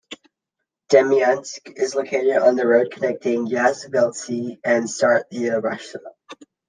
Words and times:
Demyansk 0.91 1.73
is 1.77 1.93
located 1.93 2.35
on 2.37 2.55
the 2.55 2.65
road 2.65 2.89
connecting 2.91 3.45
Yazhelbitsy 3.45 4.57
and 4.65 4.85
Staraya 4.87 5.61
Russa. 5.61 5.99